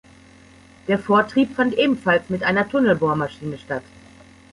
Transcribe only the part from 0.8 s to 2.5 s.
Der Vortrieb fand ebenfalls mit